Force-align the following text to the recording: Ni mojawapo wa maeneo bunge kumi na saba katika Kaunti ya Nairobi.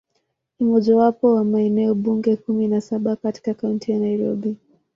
Ni 0.59 0.65
mojawapo 0.65 1.35
wa 1.35 1.43
maeneo 1.43 1.95
bunge 1.95 2.35
kumi 2.35 2.67
na 2.67 2.81
saba 2.81 3.15
katika 3.15 3.53
Kaunti 3.53 3.91
ya 3.91 3.99
Nairobi. 3.99 4.57